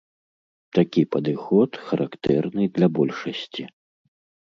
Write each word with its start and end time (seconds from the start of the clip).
Такі 0.77 1.01
падыход 1.15 1.77
характэрны 1.89 2.63
для 2.79 2.87
большасці. 3.01 3.63